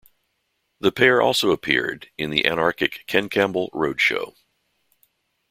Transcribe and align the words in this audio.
The 0.79 0.91
pair 0.91 1.21
also 1.21 1.51
appeared 1.51 2.09
in 2.17 2.31
the 2.31 2.45
anarchic 2.47 3.03
Ken 3.05 3.29
Campbell 3.29 3.69
Road 3.71 4.01
Show. 4.01 4.33